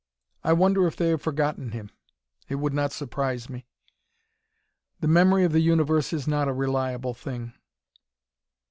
[0.43, 1.91] I wonder if they have forgotten him?
[2.49, 3.67] It would not surprise me.
[4.99, 7.53] The memory of the universe is not a reliable thing.